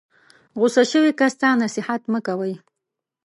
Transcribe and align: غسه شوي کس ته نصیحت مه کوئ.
غسه 0.59 0.83
شوي 0.91 1.11
کس 1.19 1.33
ته 1.41 1.47
نصیحت 1.63 2.01
مه 2.11 2.19
کوئ. 2.27 2.53